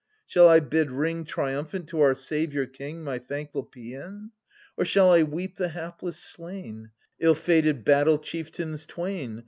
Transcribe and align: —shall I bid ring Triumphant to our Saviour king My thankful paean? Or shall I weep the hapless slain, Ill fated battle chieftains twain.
—shall 0.25 0.47
I 0.49 0.59
bid 0.59 0.89
ring 0.89 1.25
Triumphant 1.25 1.87
to 1.89 2.01
our 2.01 2.15
Saviour 2.15 2.65
king 2.65 3.03
My 3.03 3.19
thankful 3.19 3.63
paean? 3.63 4.31
Or 4.75 4.83
shall 4.83 5.11
I 5.11 5.21
weep 5.21 5.57
the 5.57 5.69
hapless 5.69 6.17
slain, 6.17 6.89
Ill 7.19 7.35
fated 7.35 7.85
battle 7.85 8.17
chieftains 8.17 8.87
twain. 8.87 9.39